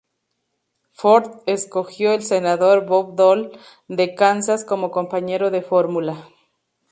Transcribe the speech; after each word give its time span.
Ford 0.93 1.43
escogió 1.45 2.09
al 2.13 2.23
senador 2.23 2.87
Bob 2.87 3.15
Dole 3.15 3.51
de 3.87 4.15
Kansas 4.15 4.65
como 4.65 4.89
compañero 4.89 5.51
de 5.51 5.61
fórmula. 5.61 6.27